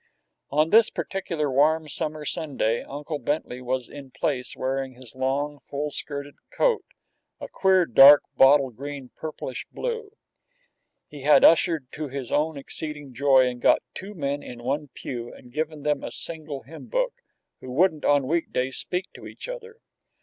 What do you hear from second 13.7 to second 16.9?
two men in one pew, and given them a single hymn